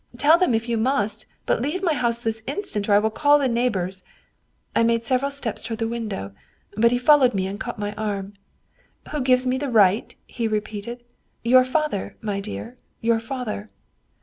'Tell 0.17 0.35
them 0.39 0.55
if 0.55 0.67
you 0.67 0.77
must, 0.77 1.27
but 1.45 1.61
leave 1.61 1.83
my 1.83 1.93
house 1.93 2.19
this 2.19 2.41
instant 2.47 2.89
or 2.89 2.95
I 2.95 2.97
will 2.97 3.11
call 3.11 3.37
the 3.37 3.47
neighbors!'" 3.47 4.01
I 4.75 4.81
made 4.81 5.03
several 5.03 5.29
steps 5.29 5.63
toward 5.63 5.77
the 5.77 5.87
window, 5.87 6.31
but 6.75 6.89
he 6.89 6.97
fol 6.97 7.19
lowed 7.19 7.35
me 7.35 7.45
and 7.45 7.59
caught 7.59 7.77
my 7.77 7.93
arm.' 7.93 8.33
Who 9.11 9.21
gives 9.21 9.45
me 9.45 9.59
the 9.59 9.69
right?' 9.69 10.15
he 10.25 10.47
repeated.' 10.47 11.03
Your 11.53 11.63
father, 11.63 12.17
my 12.19 12.39
dear, 12.39 12.77
your 12.99 13.19
father.' 13.19 13.69